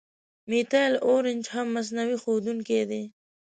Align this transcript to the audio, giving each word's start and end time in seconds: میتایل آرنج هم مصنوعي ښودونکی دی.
میتایل 0.49 0.93
آرنج 1.13 1.43
هم 1.53 1.67
مصنوعي 1.75 2.17
ښودونکی 2.21 2.81
دی. 2.89 3.03